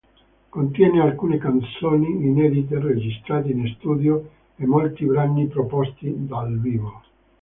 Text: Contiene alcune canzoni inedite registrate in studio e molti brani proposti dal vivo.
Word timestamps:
Contiene 0.49 0.99
alcune 0.99 1.37
canzoni 1.37 2.09
inedite 2.25 2.79
registrate 2.79 3.51
in 3.51 3.71
studio 3.77 4.31
e 4.55 4.65
molti 4.65 5.05
brani 5.05 5.45
proposti 5.45 6.11
dal 6.25 6.59
vivo. 6.59 7.03